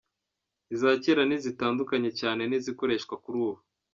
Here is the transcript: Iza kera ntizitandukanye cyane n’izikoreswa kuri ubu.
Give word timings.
Iza 0.73 0.89
kera 1.03 1.21
ntizitandukanye 1.25 2.09
cyane 2.19 2.41
n’izikoreswa 2.45 3.15
kuri 3.23 3.37
ubu. 3.45 3.59